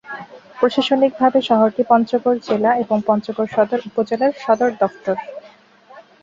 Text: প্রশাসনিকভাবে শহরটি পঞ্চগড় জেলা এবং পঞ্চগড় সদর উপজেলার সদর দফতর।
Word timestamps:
প্রশাসনিকভাবে 0.57 1.39
শহরটি 1.49 1.83
পঞ্চগড় 1.89 2.39
জেলা 2.47 2.71
এবং 2.83 2.97
পঞ্চগড় 3.07 3.49
সদর 3.55 3.79
উপজেলার 3.89 4.31
সদর 4.43 4.69
দফতর। 4.81 5.17